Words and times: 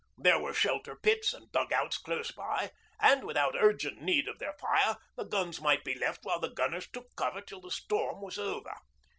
There 0.17 0.39
were 0.39 0.55
shelter 0.55 0.95
pits 0.95 1.31
and 1.31 1.51
dug 1.51 1.71
outs 1.71 1.99
close 1.99 2.31
by, 2.31 2.71
and, 2.99 3.23
without 3.23 3.53
urgent 3.55 4.01
need 4.01 4.27
of 4.27 4.39
their 4.39 4.53
fire, 4.53 4.97
the 5.15 5.25
guns 5.25 5.61
might 5.61 5.83
be 5.83 5.93
left 5.93 6.21
while 6.23 6.39
the 6.39 6.49
gunners 6.49 6.87
took 6.89 7.15
cover 7.15 7.39
till 7.39 7.61
the 7.61 7.69
storm 7.69 8.19
was 8.19 8.39
over. 8.39 8.73